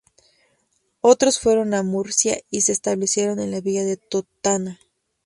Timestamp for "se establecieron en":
2.61-3.51